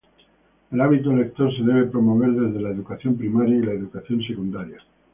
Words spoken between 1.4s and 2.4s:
se debe promover